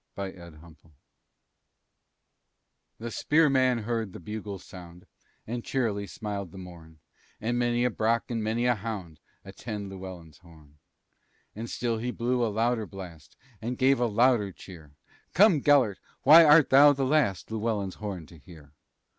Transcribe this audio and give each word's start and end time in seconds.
BETH 0.15 0.33
GELERT 0.35 0.75
The 2.97 3.11
spearman 3.11 3.83
heard 3.83 4.13
the 4.13 4.19
bugle 4.19 4.57
sound, 4.57 5.05
And 5.45 5.63
cheerily 5.63 6.07
smiled 6.07 6.51
the 6.51 6.57
morn; 6.57 6.97
And 7.39 7.59
many 7.59 7.85
a 7.85 7.91
brach, 7.91 8.23
and 8.29 8.43
many 8.43 8.65
a 8.65 8.73
hound, 8.73 9.19
Attend 9.45 9.91
Llewellyn's 9.91 10.39
horn: 10.39 10.79
And 11.55 11.69
still 11.69 11.99
he 11.99 12.09
blew 12.09 12.43
a 12.43 12.49
louder 12.49 12.87
blast, 12.87 13.37
And 13.61 13.77
gave 13.77 13.99
a 13.99 14.07
louder 14.07 14.51
cheer: 14.51 14.89
"Come, 15.35 15.59
Gelert! 15.61 15.99
Why 16.23 16.45
art 16.45 16.71
thou 16.71 16.93
the 16.93 17.05
last 17.05 17.51
Llewellyn's 17.51 17.97
horn 18.01 18.25
to 18.25 18.39
hear? 18.39 18.73